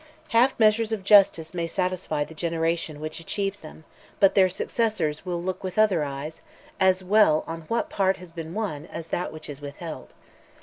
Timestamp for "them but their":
3.59-4.49